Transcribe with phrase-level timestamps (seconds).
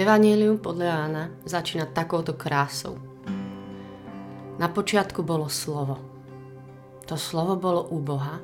[0.00, 2.96] Evangelium podľa Jána začína takouto krásou.
[4.56, 6.00] Na počiatku bolo slovo.
[7.04, 8.40] To slovo bolo u Boha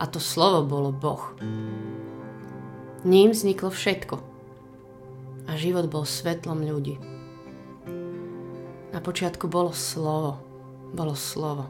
[0.00, 1.36] a to slovo bolo Boh.
[3.04, 4.24] Ním vzniklo všetko
[5.44, 6.96] a život bol svetlom ľudí.
[8.96, 10.40] Na počiatku bolo slovo,
[10.96, 11.68] bolo slovo.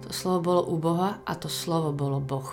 [0.00, 2.48] To slovo bolo u Boha a to slovo bolo Boh.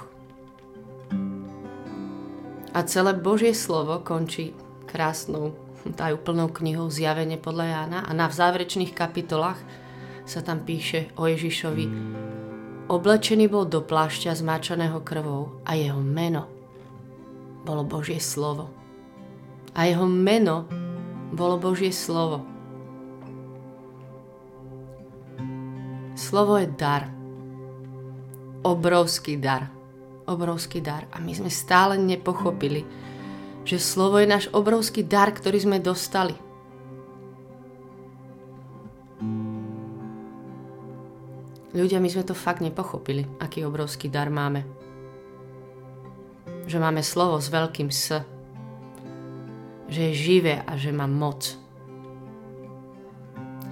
[2.75, 4.51] A celé Božie slovo končí
[4.83, 9.59] krásnou úplnou knihou Zjavenie podľa Jána a na v záverečných kapitolách
[10.27, 11.85] sa tam píše o Ježišovi
[12.89, 16.49] Oblečený bol do plášťa zmáčaného krvou a jeho meno
[17.61, 18.73] bolo Božie slovo.
[19.77, 20.65] A jeho meno
[21.29, 22.41] bolo Božie slovo.
[26.17, 27.13] Slovo je dar.
[28.65, 29.69] Obrovský dar.
[30.25, 31.05] Obrovský dar.
[31.13, 32.89] A my sme stále nepochopili,
[33.69, 36.33] že slovo je náš obrovský dar, ktorý sme dostali.
[41.69, 44.65] Ľudia, my sme to fakt nepochopili, aký obrovský dar máme.
[46.65, 48.25] Že máme slovo s veľkým S.
[49.85, 51.53] Že je živé a že má moc.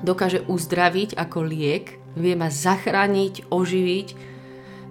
[0.06, 4.08] Dokáže uzdraviť ako liek, vie ma zachrániť, oživiť,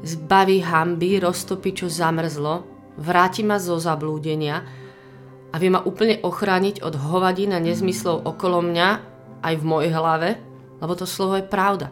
[0.02, 2.66] zbaví hamby, roztopiť, čo zamrzlo,
[2.98, 4.85] vráti ma zo zablúdenia,
[5.56, 8.88] a vie ma úplne ochrániť od hovadín a nezmyslov okolo mňa
[9.40, 10.36] aj v mojej hlave,
[10.84, 11.88] lebo to slovo je pravda.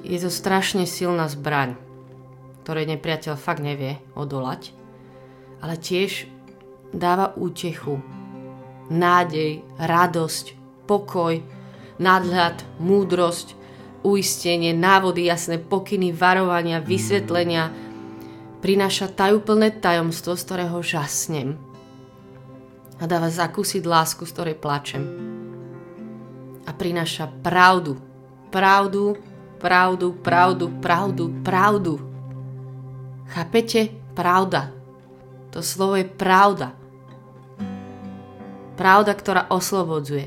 [0.00, 1.76] Je to strašne silná zbraň,
[2.64, 4.72] ktorej nepriateľ fakt nevie odolať,
[5.60, 6.24] ale tiež
[6.96, 8.00] dáva útechu,
[8.88, 10.56] nádej, radosť,
[10.88, 11.44] pokoj,
[12.00, 13.52] nadhľad, múdrosť,
[14.00, 17.68] uistenie, návody, jasné pokyny, varovania, vysvetlenia,
[18.66, 21.54] prináša tajúplné tajomstvo, z ktorého žasnem
[22.98, 25.06] a dáva zakúsiť lásku, z ktorej plačem.
[26.66, 27.94] A prináša pravdu,
[28.50, 29.14] pravdu,
[29.62, 31.94] pravdu, pravdu, pravdu, pravdu.
[33.30, 33.94] Chápete?
[34.18, 34.74] Pravda.
[35.54, 36.74] To slovo je pravda.
[38.74, 40.26] Pravda, ktorá oslobodzuje.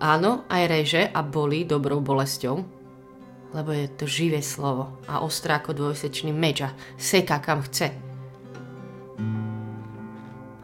[0.00, 2.64] Áno, aj reže a bolí dobrou bolesťou,
[3.54, 7.94] lebo je to živé slovo a ostré ako dvojsečný meč a seká kam chce.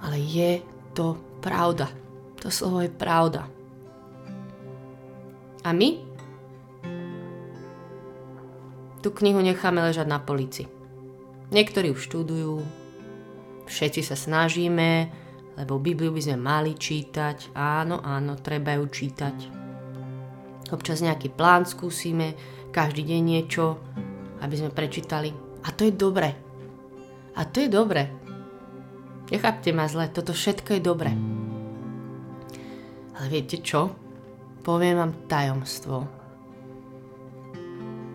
[0.02, 0.62] Ale je
[0.92, 1.88] to pravda.
[2.42, 3.46] To slovo je pravda.
[5.62, 6.12] A my
[9.02, 10.70] tú knihu necháme ležať na polici.
[11.50, 12.62] Niektorí už študujú,
[13.66, 15.10] všetci sa snažíme,
[15.58, 17.52] lebo Bibliu by sme mali čítať.
[17.52, 19.61] Áno, áno, treba ju čítať.
[20.70, 22.38] Občas nejaký plán skúsime,
[22.70, 23.82] každý deň niečo,
[24.38, 25.34] aby sme prečítali.
[25.66, 26.30] A to je dobre.
[27.34, 28.08] A to je dobre.
[29.32, 31.10] Nechápte ma zle, toto všetko je dobre.
[33.16, 33.92] Ale viete čo?
[34.62, 35.96] Poviem vám tajomstvo.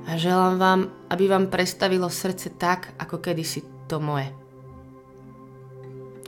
[0.07, 0.81] A želám vám,
[1.11, 4.31] aby vám prestavilo srdce tak, ako kedysi to moje.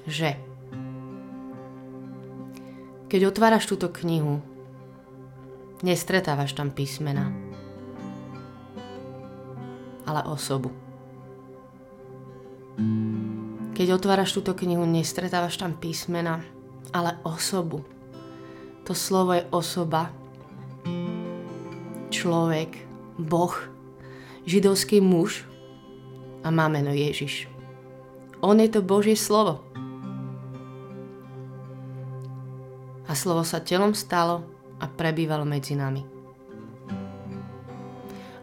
[0.03, 0.35] Že
[3.09, 4.43] keď otváraš túto knihu,
[5.83, 7.49] nestretávaš tam písmena
[10.09, 10.73] ale osobu.
[13.77, 16.41] Keď otváraš túto knihu, nestretávaš tam písmena,
[16.89, 17.85] ale osobu.
[18.89, 20.09] To slovo je osoba,
[22.09, 22.73] človek,
[23.21, 23.53] Boh,
[24.49, 25.45] židovský muž
[26.41, 27.45] a má meno Ježiš.
[28.41, 29.61] On je to Božie slovo.
[33.05, 34.41] A slovo sa telom stalo
[34.79, 36.01] a prebývalo medzi nami.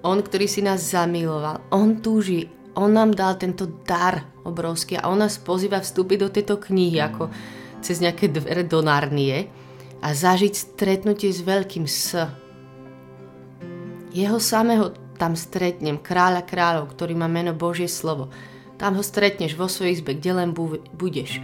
[0.07, 2.47] On, ktorý si nás zamiloval, on túži,
[2.79, 7.33] on nám dal tento dar obrovský a on nás pozýva vstúpiť do tejto knihy ako
[7.83, 9.51] cez nejaké dvere do Narnie
[10.05, 12.23] a zažiť stretnutie s veľkým S.
[14.15, 18.29] Jeho samého tam stretnem, kráľa kráľov, ktorý má meno Božie slovo.
[18.77, 20.51] Tam ho stretneš vo svojej izbe, kde len
[20.93, 21.41] budeš.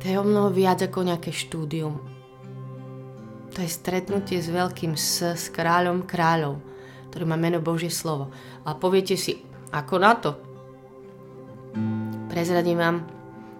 [0.00, 2.19] To je o mnoho viac ako nejaké štúdium.
[3.60, 6.64] To je stretnutie s veľkým S, s kráľom kráľov,
[7.12, 8.32] ktorý má meno Božie slovo.
[8.64, 10.40] A poviete si, ako na to?
[12.32, 13.04] Prezradím vám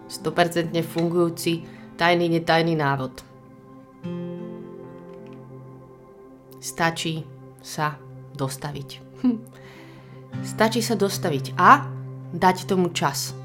[0.08, 1.68] 100% fungujúci
[2.00, 3.12] tajný, netajný návod.
[6.64, 7.20] Stačí
[7.60, 8.00] sa
[8.32, 9.04] dostaviť.
[10.56, 11.84] Stačí sa dostaviť a
[12.32, 13.36] dať tomu čas.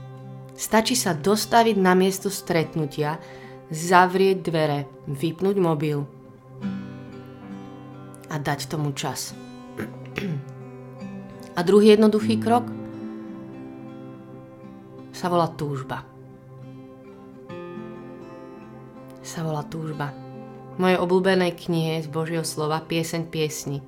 [0.56, 3.20] Stačí sa dostaviť na miesto stretnutia,
[3.68, 6.15] zavrieť dvere, vypnúť mobil,
[8.36, 9.32] a dať tomu čas.
[11.56, 12.68] A druhý jednoduchý krok
[15.16, 16.04] sa volá túžba.
[19.26, 20.14] sa volá túžba.
[20.78, 23.82] V mojej obľúbenej knihe z Božieho slova Pieseň piesni,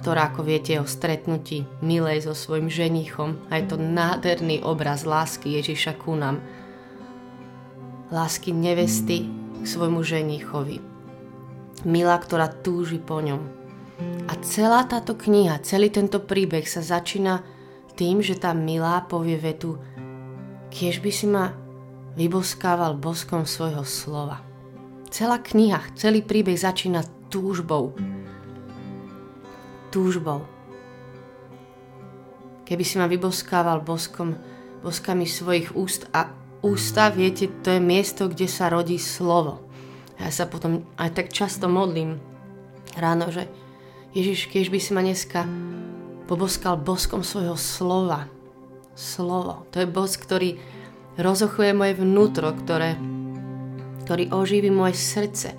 [0.00, 5.60] ktorá, ako viete, o stretnutí milej so svojim ženichom a je to nádherný obraz lásky
[5.60, 6.40] Ježiša ku nám.
[8.08, 9.28] Lásky nevesty
[9.60, 10.89] k svojmu ženichovi.
[11.84, 13.40] Milá, ktorá túži po ňom.
[14.28, 17.44] A celá táto kniha, celý tento príbeh sa začína
[17.96, 19.76] tým, že tá milá povie vetu
[20.70, 21.50] Kiež by si ma
[22.14, 24.38] vyboskával boskom svojho slova.
[25.10, 27.98] Celá kniha, celý príbeh začína túžbou.
[29.90, 30.46] Túžbou.
[32.62, 34.38] Keby si ma vyboskával boskom,
[34.86, 36.30] boskami svojich úst a
[36.62, 39.69] ústa, viete, to je miesto, kde sa rodí slovo.
[40.20, 42.20] Ja sa potom aj tak často modlím
[42.94, 43.48] ráno, že
[44.12, 45.48] Ježiš, keď by si ma dneska
[46.28, 48.30] poboskal boskom svojho slova.
[48.94, 49.64] Slovo.
[49.72, 50.60] To je bosk, ktorý
[51.16, 53.00] rozochuje moje vnútro, ktoré,
[54.04, 55.56] ktorý oživí moje srdce.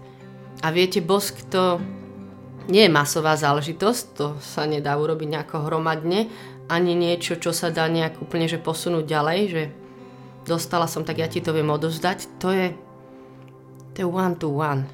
[0.61, 1.81] A viete, bosk to
[2.69, 6.29] nie je masová záležitosť, to sa nedá urobiť nejako hromadne,
[6.69, 9.63] ani niečo, čo sa dá nejak úplne že posunúť ďalej, že
[10.45, 12.29] dostala som, tak ja ti to viem odozdať.
[12.39, 12.77] To je,
[13.93, 14.87] to je one to one.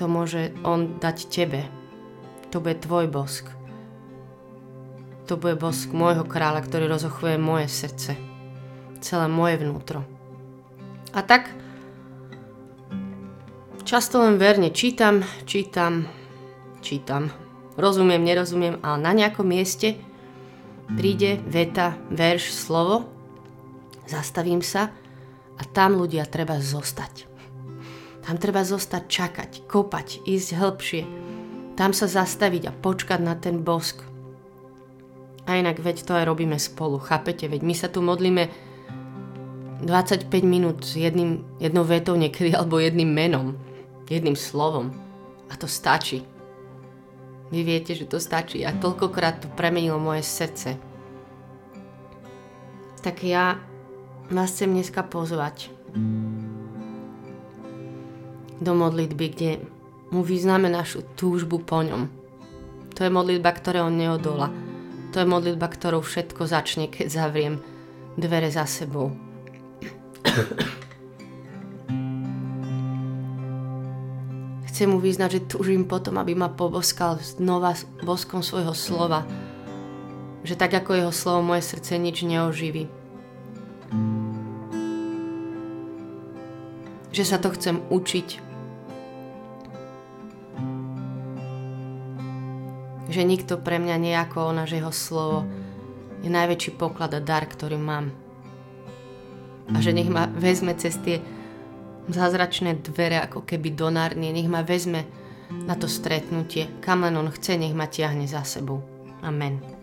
[0.00, 1.68] To môže on dať tebe.
[2.50, 3.46] To bude tvoj bosk.
[5.28, 8.30] To bude bosk môjho kráľa, ktorý rozochuje moje srdce
[9.00, 10.04] celé moje vnútro.
[11.10, 11.50] A tak
[13.82, 16.06] často len verne čítam, čítam,
[16.84, 17.32] čítam.
[17.74, 19.96] Rozumiem, nerozumiem, ale na nejakom mieste
[20.94, 23.08] príde veta, verš, slovo,
[24.06, 24.92] zastavím sa
[25.56, 27.29] a tam ľudia treba zostať.
[28.20, 31.02] Tam treba zostať, čakať, kopať, ísť hĺbšie.
[31.76, 34.04] Tam sa zastaviť a počkať na ten bosk.
[35.48, 37.48] A inak veď to aj robíme spolu, chápete?
[37.48, 38.52] Veď my sa tu modlíme
[39.80, 43.56] 25 minút s jedným, jednou vetou niekedy alebo jedným menom,
[44.12, 44.92] jedným slovom.
[45.48, 46.22] A to stačí.
[47.50, 50.78] Vy viete, že to stačí a toľkokrát to premenilo moje srdce.
[53.02, 53.58] Tak ja
[54.30, 55.72] vás chcem dneska pozvať
[58.60, 59.50] do modlitby, kde
[60.12, 62.06] mu vyznáme našu túžbu po ňom.
[62.94, 64.52] To je modlitba, ktoré on neodola.
[65.10, 67.58] To je modlitba, ktorou všetko začne, keď zavriem
[68.20, 69.10] dvere za sebou.
[74.70, 79.28] Chcem mu vyznať, že túžim potom, aby ma poboskal znova boskom svojho slova.
[80.40, 82.88] Že tak ako jeho slovo moje srdce nič neoživí.
[87.12, 88.49] Že sa to chcem učiť.
[93.10, 95.42] Že nikto pre mňa nie ako ona, že jeho slovo
[96.22, 98.14] je najväčší poklad a dar, ktorý mám
[99.74, 101.22] a že nech ma vezme cez tie
[102.10, 105.06] zázračné dvere ako keby do nech ma vezme
[105.50, 108.82] na to stretnutie, kam len on chce, nech ma tiahne za sebou.
[109.22, 109.79] Amen.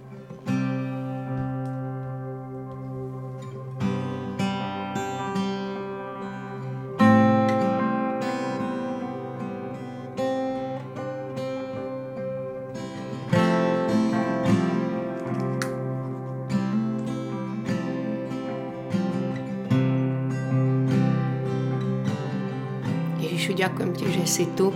[23.78, 24.74] Ďakujem ti, že si tu.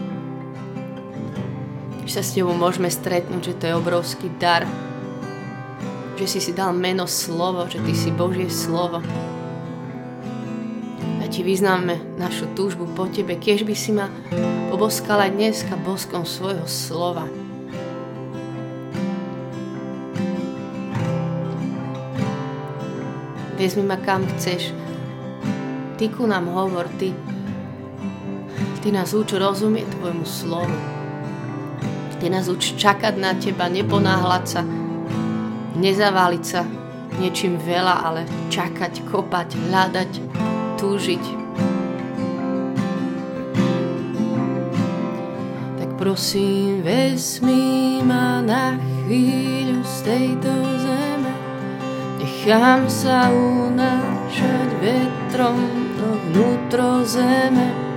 [2.06, 4.62] Že sa s tebou môžeme stretnúť, že to je obrovský dar.
[6.22, 9.02] Že si si dal meno slovo, že ty si Božie slovo.
[11.18, 14.06] A ti vyznáme našu túžbu po tebe, kiež by si ma
[14.70, 17.26] poboskala dneska boskom svojho slova.
[23.58, 24.70] Vezmi ma kam chceš.
[25.98, 27.18] Ty ku nám hovor, ty
[28.82, 30.74] Ty nás uč rozumieť Tvojmu slovu.
[32.18, 34.66] Ty nás uč čakať na Teba, neponáhľať sa,
[35.78, 36.66] nezaváliť sa
[37.22, 40.12] niečím veľa, ale čakať, kopať, hľadať,
[40.82, 41.24] túžiť.
[45.78, 50.50] Tak prosím, vezmi ma na chvíľu z tejto
[50.82, 51.34] zeme.
[52.18, 55.70] Nechám sa unášať vetrom
[56.02, 57.91] do vnútro zeme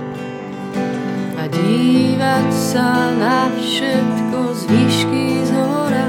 [1.65, 6.07] dívať sa na všetko z výšky z hora.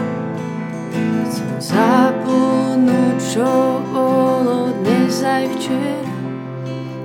[1.25, 6.15] Chcem zabudnúť, čo bolo dnes aj včera.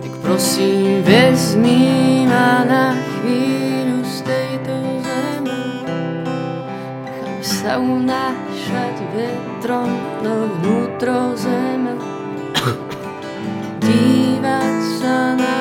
[0.04, 5.62] Tak prosím, vezmi ma na chvíľu z tejto zeme.
[7.08, 11.96] Nechám sa unášať vetrom do vnútro zeme.
[13.86, 15.52] Dívať sa na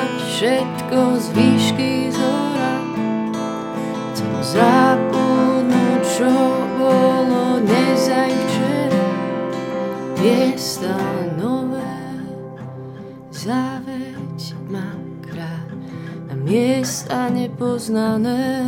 [4.51, 6.27] Zabudnúť, čo
[6.75, 9.07] bolo nezaj včera,
[10.19, 11.95] je stále nové.
[13.31, 14.91] Zaveď ma
[15.23, 15.71] krát
[16.27, 18.59] na miesta nepoznané.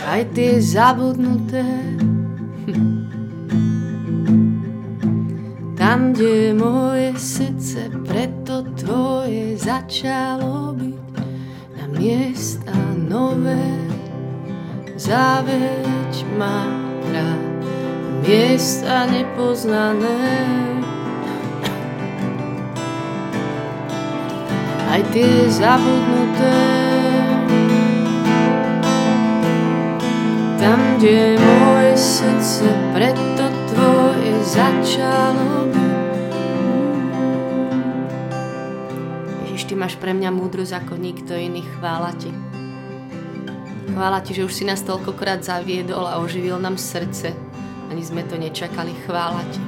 [0.00, 1.68] Aj tie zabudnuté,
[5.80, 10.99] tam, kde je moje srdce, preto tvoje začalo byť
[11.98, 12.72] miesta
[13.08, 13.64] nové,
[14.96, 16.66] zaveď ma
[17.12, 17.50] rád.
[18.20, 20.20] Miesta nepoznané.
[24.90, 26.60] Aj tie zabudnuté,
[30.58, 35.79] tam, kde je moje srdce, preto tvoje začalo Ježiš,
[39.80, 42.28] máš pre mňa múdrosť ako nikto iný, chvála ti.
[43.96, 47.32] Chvála ti, že už si nás toľkokrát zaviedol a oživil nám srdce,
[47.88, 48.94] ani sme to nečakali.
[49.08, 49.60] Chvála Ti.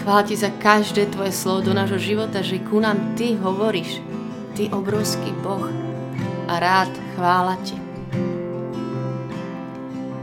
[0.00, 4.00] Chvála Ti za každé Tvoje slovo do nášho života, že ku nám Ty hovoríš.
[4.56, 5.68] Ty obrovský Boh.
[6.48, 7.76] A rád chvála Ti.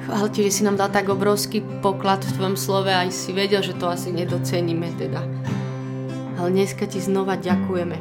[0.09, 3.29] Chvála Ti, že si nám dal tak obrovský poklad v Tvojom slove a aj si
[3.29, 5.38] vedel, že to asi nedoceníme teda.
[6.39, 7.99] Ale dneska Ti znova ďakujeme.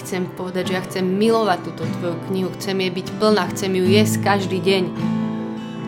[0.00, 3.84] Chcem povedať, že ja chcem milovať túto Tvoju knihu, chcem jej byť plná, chcem ju
[3.84, 4.84] jesť každý deň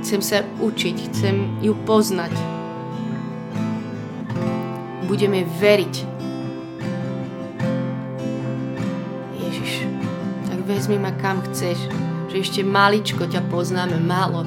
[0.03, 2.35] Chcem sa učiť, chcem ju poznať.
[5.07, 5.95] Budeme veriť.
[9.39, 9.87] Ježiš,
[10.51, 11.79] tak vezmi ma kam chceš,
[12.35, 14.43] že ešte maličko ťa poznáme, málo.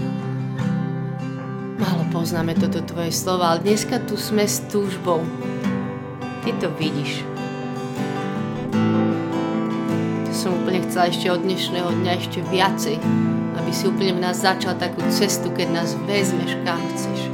[2.12, 5.24] Poznáme toto tvoje slovo, ale dneska tu sme s túžbou.
[6.45, 7.25] Ty to vidíš.
[10.25, 13.01] To som úplne chcela ešte od dnešného dňa ešte viacej
[13.65, 17.33] aby si úplne v nás začal takú cestu, keď nás vezmeš kam chceš.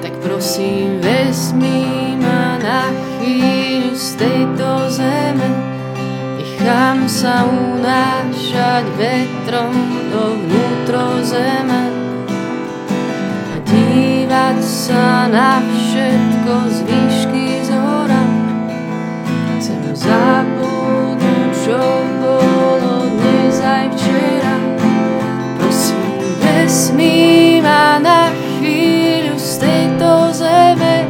[0.00, 5.48] Tak prosím, vezmi ma na chvíľu z tejto zeme,
[6.40, 9.76] nechám sa unášať vetrom
[10.08, 11.92] do vnútro zeme
[13.52, 13.56] a
[14.26, 18.22] dívať sa na všetko z výšky z hora.
[19.54, 21.78] Chcem zabudnúť, čo
[22.18, 23.06] bolo
[23.62, 24.54] aj včera.
[25.62, 26.10] Prosím,
[26.42, 31.06] vezmi ma na chvíľu z tejto zeme.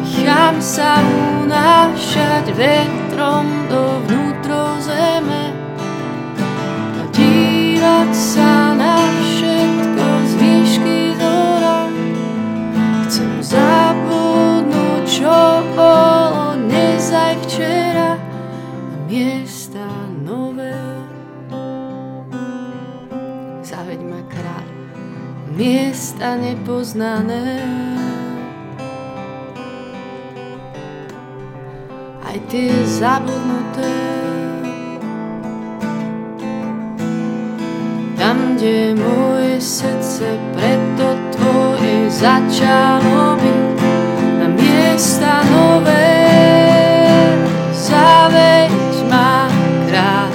[0.00, 0.96] Nechám sa
[1.44, 5.52] unášať vetrom do vnútro zeme.
[6.96, 8.49] A dívať sa
[26.30, 27.58] miesta nepoznané.
[32.22, 33.90] Aj tie zabudnuté,
[38.14, 43.62] tam, kde moje srdce preto tvoje začalo byť
[44.38, 46.14] na miesta nové.
[47.74, 48.70] Zaveď
[49.10, 49.50] ma
[49.90, 50.30] krát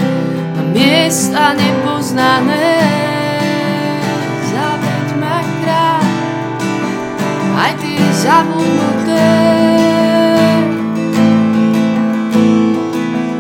[0.60, 2.75] na miesta nepoznané.
[8.12, 9.32] Zabudnuté.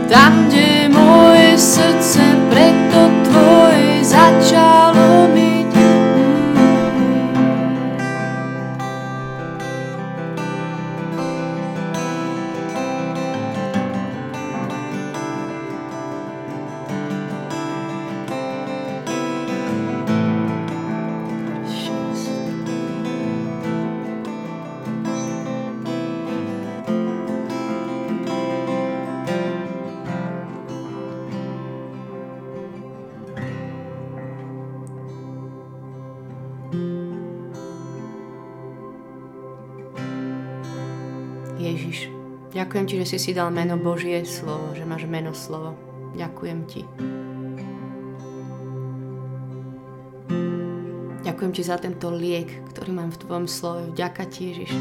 [0.10, 4.75] Tam, kde moje srdce preto tvoje začalo
[43.06, 45.78] si si dal meno Božie slovo, že máš meno slovo.
[46.18, 46.82] Ďakujem Ti.
[51.22, 53.94] Ďakujem Ti za tento liek, ktorý mám v Tvojom slove.
[53.94, 54.72] Vďaka Ti, Ježiš.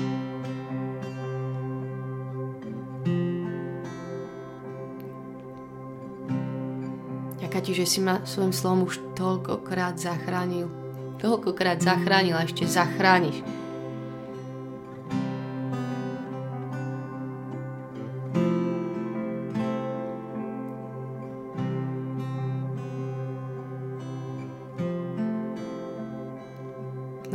[7.41, 10.69] Ďakujem Ti, že si ma svojim slovom už toľkokrát zachránil.
[11.17, 13.64] Toľkokrát zachránil a ešte zachrániš.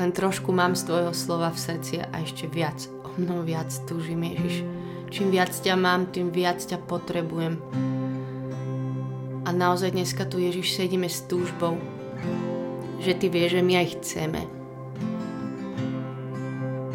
[0.09, 4.25] Len trošku mám z tvojho slova v srdci a ešte viac, o mnoho viac túžim,
[4.25, 4.65] Ježiš.
[5.13, 7.61] Čím viac ťa mám, tým viac ťa potrebujem.
[9.45, 11.77] A naozaj dneska tu Ježiš sedíme s túžbou,
[12.97, 14.41] že ty vieš, že my aj chceme.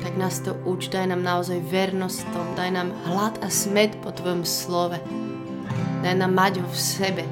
[0.02, 4.10] Tak nás to uč, daj nám naozaj vernosť tom, daj nám hlad a smet po
[4.10, 4.98] tvojom slove.
[6.02, 7.22] Daj nám mať ho v sebe,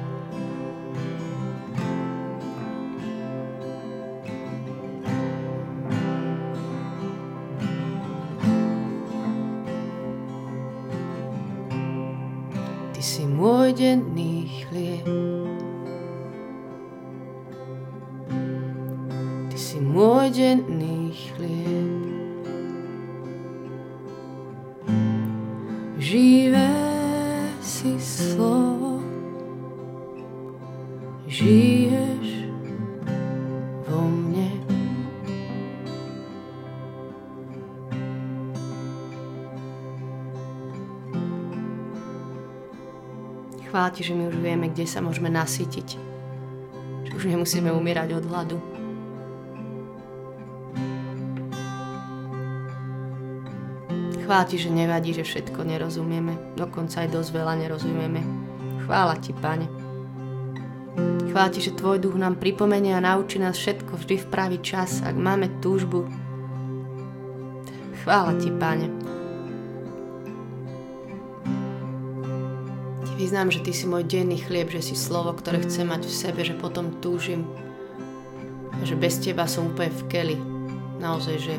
[43.83, 45.87] Chvála Ti, že my už vieme, kde sa môžeme nasytiť.
[47.03, 48.57] Že už nemusíme umierať od hladu.
[54.23, 56.55] Chvála Ti, že nevadí, že všetko nerozumieme.
[56.55, 58.23] Dokonca aj dosť veľa nerozumieme.
[58.87, 59.67] Chvála Ti, Pane.
[61.35, 65.03] Chvála Ti, že Tvoj duch nám pripomenie a naučí nás všetko vždy v pravý čas,
[65.03, 66.07] ak máme túžbu.
[68.07, 68.87] Chvála Ti, Pane.
[73.23, 76.43] Vyznám, že Ty si môj denný chlieb, že si slovo, ktoré chcem mať v sebe,
[76.43, 77.47] že potom túžim.
[78.83, 80.37] Že bez Teba som úplne v keli.
[80.99, 81.55] Naozaj, že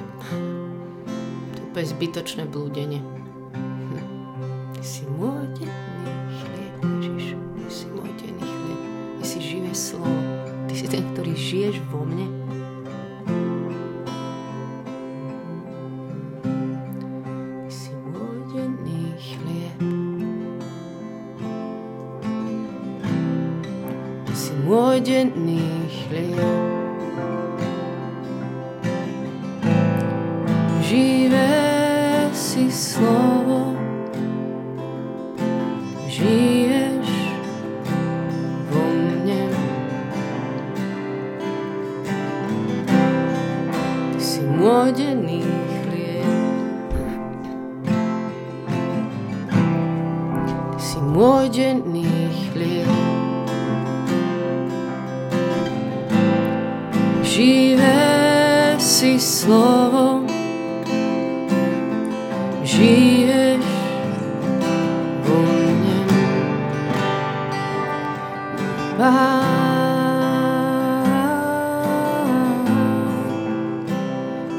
[1.57, 3.01] to je úplne zbytočné blúdenie.
[3.57, 4.05] Hm.
[4.77, 7.33] Ty si môj denný chlieb, Ježiš.
[7.33, 8.81] Ty si môj denný chlieb.
[9.17, 10.21] Ty si živé slovo.
[10.69, 12.44] Ty si ten, ktorý žiješ vo mne.
[25.05, 25.64] Denný chlieb.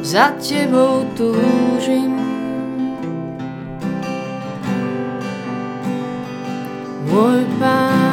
[0.05, 2.13] Za tebou túžim,
[7.07, 8.05] môj pán.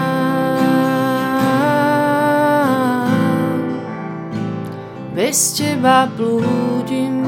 [5.32, 7.24] bez teba blúdim.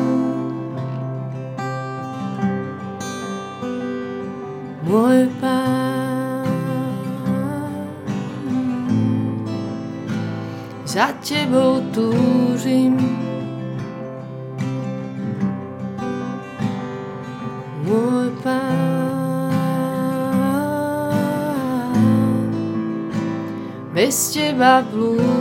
[4.85, 5.63] Môj pán,
[10.94, 12.94] za tebou túžim.
[17.83, 19.74] Môj pán,
[23.90, 25.34] bez teba blúdim.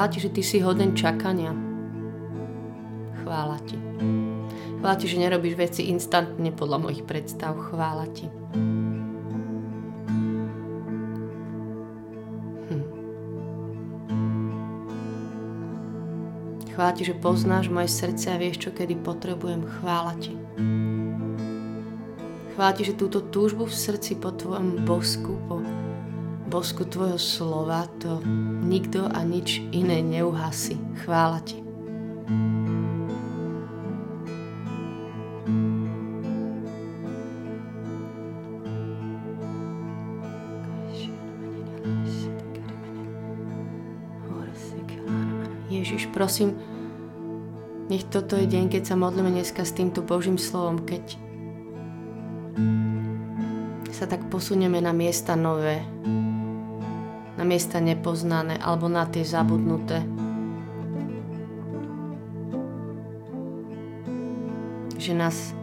[0.00, 1.52] Chvála ti, že ty si hoden čakania.
[3.20, 3.76] Chvála ti.
[4.80, 7.52] Chvála ti, že nerobíš veci instantne podľa mojich predstav.
[7.52, 8.24] Chvála ti.
[12.72, 12.84] Hm.
[16.72, 19.68] Chvála ti, že poznáš moje srdce a vieš, čo kedy potrebujem.
[19.68, 20.32] Chvála ti.
[22.56, 25.59] Chvála ti, že túto túžbu v srdci po tvojom bosku, po
[26.50, 28.18] bosku Tvojho slova to
[28.66, 30.74] nikto a nič iné neuhasí.
[31.06, 31.62] Chvála Ti.
[45.70, 46.58] Ježiš, prosím,
[47.86, 51.14] nech toto je deň, keď sa modlíme dneska s týmto Božím slovom, keď
[53.94, 55.86] sa tak posunieme na miesta nové,
[57.40, 60.04] na miesta nepoznané alebo na tie zabudnuté.
[65.00, 65.56] Že nás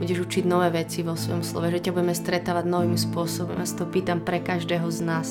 [0.00, 3.60] budeš učiť nové veci vo svojom slove, že ťa budeme stretávať novým spôsobom.
[3.60, 5.28] Ja to pýtam pre každého z nás.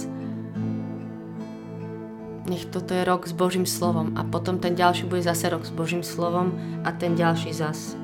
[2.45, 5.73] Nech toto je rok s Božím slovom a potom ten ďalší bude zase rok s
[5.73, 6.53] Božím slovom
[6.85, 7.98] a ten ďalší zase.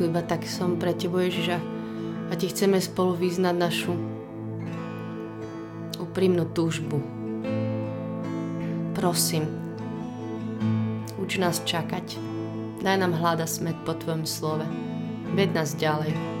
[0.00, 3.92] Tu iba tak som pre Tebo, Ježiš, a Ti chceme spolu vyznať našu
[6.00, 7.04] úprimnú túžbu.
[8.96, 9.44] Prosím,
[11.20, 12.16] uč nás čakať.
[12.80, 14.64] Daj nám hľada smet po Tvojom slove.
[15.36, 16.39] Ved nás ďalej.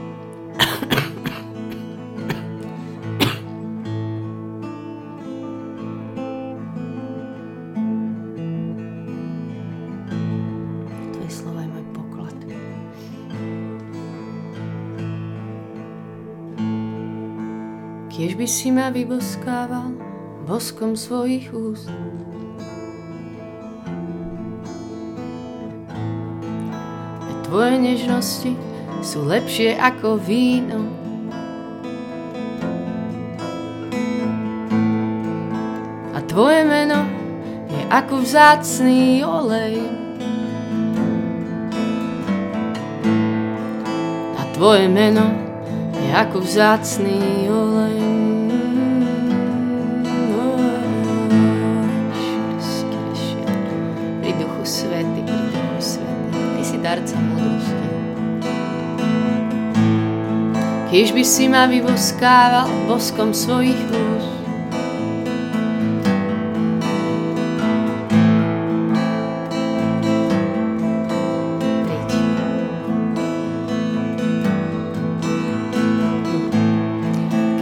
[18.50, 19.94] Si ma vyboskával
[20.42, 21.86] boskom svojich úst.
[27.50, 28.54] Tvoje nežnosti
[29.02, 30.86] sú lepšie ako víno.
[36.14, 37.06] A tvoje meno
[37.70, 39.82] je ako vzácný olej.
[44.38, 45.26] A tvoje meno
[45.98, 47.69] je ako vzácný olej.
[60.90, 64.42] Kiež by si ma vyvoskával boskom svojich úst,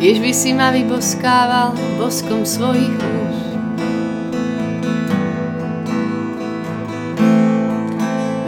[0.01, 3.49] Kiež by si ma vyboskával boskom svojich úst.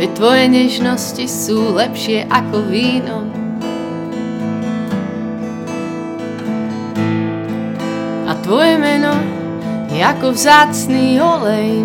[0.00, 3.29] Veď tvoje nežnosti sú lepšie ako víno.
[10.00, 11.84] Ako vzácný olej.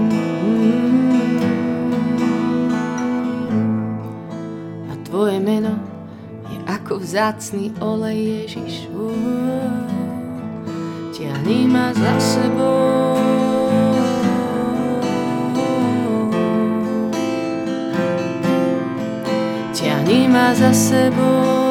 [4.87, 5.75] A tvoje meno
[6.47, 8.87] je ako vzácný olej Ježiš.
[11.11, 13.19] Tiahni ma za sebou.
[19.75, 21.64] Tiahni ma za sebou.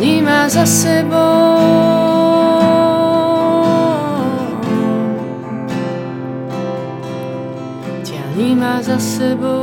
[0.00, 1.60] Tiahni ma za sebou.
[8.00, 9.60] Tiahni ma za sebou.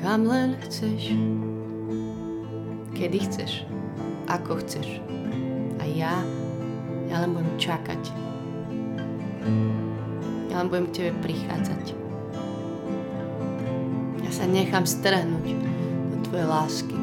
[0.00, 1.12] Kam len chceš,
[2.96, 3.68] kedy chceš,
[4.24, 5.04] ako chceš
[5.96, 6.24] ja,
[7.12, 8.02] ja len budem čakať.
[10.48, 12.05] Ja len budem k tebe prichádzať.
[14.36, 15.48] Sa nechám strhnúť
[16.12, 16.96] do tvojej lásky.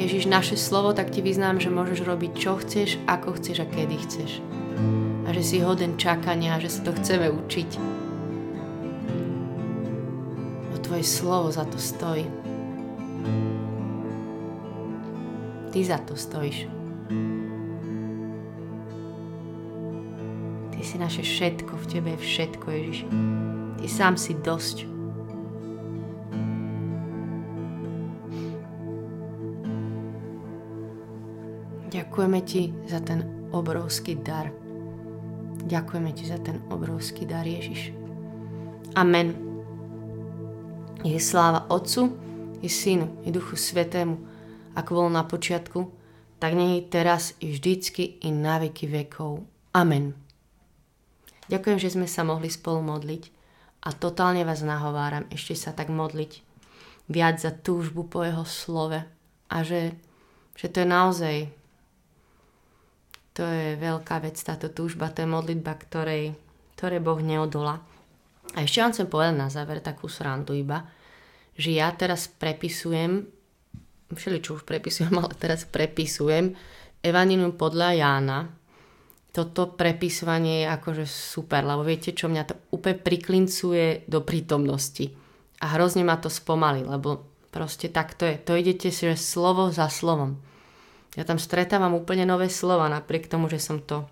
[0.00, 4.00] Ježiš, naše slovo, tak ti vyznám, že môžeš robiť čo chceš, ako chceš a kedy
[4.00, 4.40] chceš.
[5.28, 7.70] A že si hoden čakania, že sa to chceme učiť.
[10.72, 12.24] O tvoje slovo za to stojí.
[15.68, 16.64] Ty za to stojíš.
[20.94, 22.98] Si naše všetko, v Tebe je všetko, Ježiš.
[23.82, 24.86] Ty sám si dosť.
[31.90, 34.54] Ďakujeme Ti za ten obrovský dar.
[35.66, 37.90] Ďakujeme Ti za ten obrovský dar, Ježiš.
[38.94, 39.34] Amen.
[41.02, 42.14] Je sláva Otcu,
[42.62, 44.14] i Synu, i Duchu Svetému,
[44.78, 45.90] ako bolo na počiatku,
[46.38, 49.42] tak nie teraz i vždycky i na veky vekov.
[49.74, 50.23] Amen.
[51.52, 53.22] Ďakujem, že sme sa mohli spolu modliť
[53.84, 56.40] a totálne vás nahováram ešte sa tak modliť
[57.12, 58.96] viac za túžbu po jeho slove
[59.52, 59.92] a že,
[60.56, 61.36] že to je naozaj
[63.34, 66.38] to je veľká vec, táto túžba, to je modlitba, ktorej,
[66.78, 67.82] ktorej Boh neodola.
[68.54, 70.86] A ešte vám chcem povedať na záver takú srandu iba,
[71.58, 73.26] že ja teraz prepisujem
[74.12, 76.54] všeli čo už prepisujem, ale teraz prepisujem
[77.04, 78.38] Evaninium podľa Jána.
[79.34, 85.10] Toto prepisovanie je akože super, lebo viete čo, mňa to úplne priklincuje do prítomnosti.
[85.58, 88.38] A hrozne ma to spomalí, lebo proste tak to je.
[88.46, 90.38] To idete si, že slovo za slovom.
[91.18, 94.06] Ja tam stretávam úplne nové slova, napriek tomu, že som to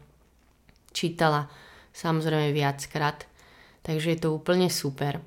[0.90, 1.46] čítala
[1.94, 3.22] samozrejme viackrát.
[3.87, 5.22] Takže je to úplne super.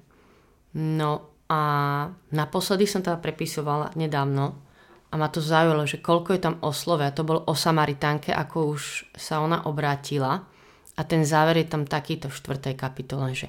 [0.76, 1.62] No a
[2.36, 4.65] naposledy som teda prepisovala nedávno
[5.16, 7.08] a ma to zaujalo, že koľko je tam o slove.
[7.08, 10.44] A to bolo o Samaritánke, ako už sa ona obrátila.
[11.00, 12.76] A ten záver je tam takýto v 4.
[12.76, 13.48] kapitole, že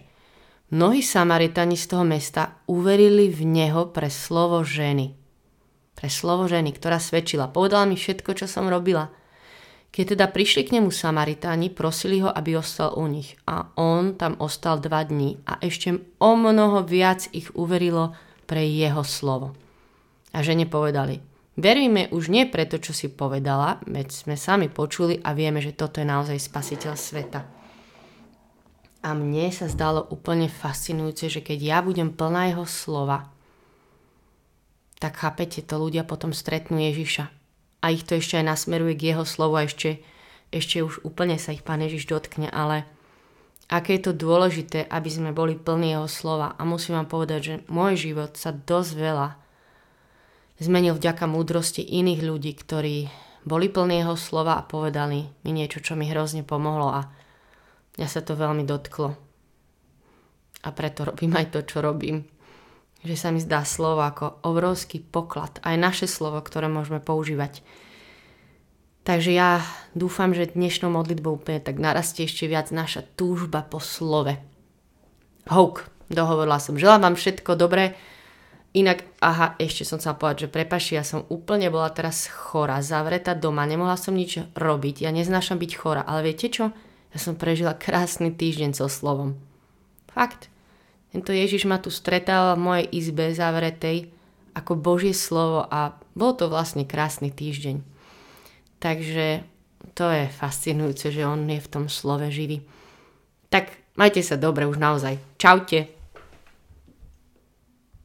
[0.71, 5.19] mnohí Samaritani z toho mesta uverili v neho pre slovo ženy.
[5.99, 7.51] Pre slovo ženy, ktorá svedčila.
[7.51, 9.11] Povedala mi všetko, čo som robila.
[9.91, 13.35] Keď teda prišli k nemu Samaritáni, prosili ho, aby ostal u nich.
[13.43, 18.15] A on tam ostal dva dní a ešte o mnoho viac ich uverilo
[18.47, 19.59] pre jeho slovo.
[20.31, 25.33] A žene povedali, veríme už nie preto, čo si povedala, veď sme sami počuli a
[25.33, 27.41] vieme, že toto je naozaj spasiteľ sveta.
[29.03, 33.33] A mne sa zdalo úplne fascinujúce, že keď ja budem plná jeho slova,
[34.97, 37.29] tak chápete, to ľudia potom stretnú Ježiša
[37.85, 40.01] a ich to ešte aj nasmeruje k jeho slovu a ešte,
[40.51, 42.89] ešte už úplne sa ich Pán Ježiš dotkne, ale
[43.71, 46.57] aké je to dôležité, aby sme boli plní jeho slova.
[46.57, 49.29] A musím vám povedať, že môj život sa dosť veľa
[50.61, 53.09] zmenil vďaka múdrosti iných ľudí, ktorí
[53.47, 57.07] boli plní jeho slova a povedali mi niečo, čo mi hrozne pomohlo a
[57.97, 59.15] mňa sa to veľmi dotklo.
[60.67, 62.27] A preto robím aj to, čo robím
[63.07, 67.63] že sa mi zdá slovo ako obrovský poklad, aj naše slovo, ktoré môžeme používať.
[69.07, 69.63] Takže ja
[69.95, 74.35] dúfam, že dnešnou modlitbou úplne tak narastie ešte viac naša túžba po slove.
[75.47, 76.75] Houk, dohovorila som.
[76.75, 77.95] Želám vám všetko dobré.
[78.77, 83.33] Inak, aha, ešte som sa povedať, že prepaši, ja som úplne bola teraz chora, zavretá
[83.33, 86.77] doma, nemohla som nič robiť, ja neznášam byť chora, ale viete čo?
[87.09, 89.41] Ja som prežila krásny týždeň so slovom.
[90.13, 90.53] Fakt.
[91.09, 94.13] Tento Ježiš ma tu stretal v mojej izbe zavretej
[94.53, 97.81] ako Božie slovo a bol to vlastne krásny týždeň.
[98.77, 99.41] Takže
[99.97, 102.61] to je fascinujúce, že on je v tom slove živý.
[103.49, 105.17] Tak majte sa dobre už naozaj.
[105.41, 105.96] Čaute.